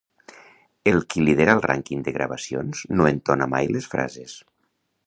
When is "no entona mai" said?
2.99-3.71